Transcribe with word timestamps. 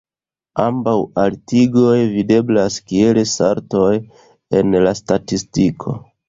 Ambaŭ 0.61 0.93
altigoj 1.23 1.97
videblas 2.13 2.79
kiel 2.93 3.19
saltoj 3.33 3.93
en 4.63 4.79
la 4.87 4.97
statistiko. 5.03 5.97